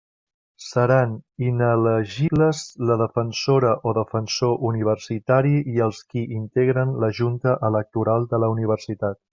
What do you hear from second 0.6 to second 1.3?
Seran